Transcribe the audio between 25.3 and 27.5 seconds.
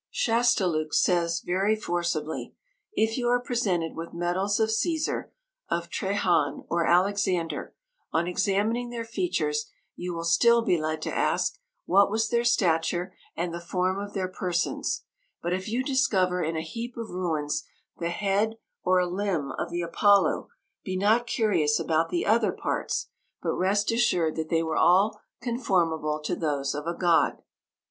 conformable to those of a god.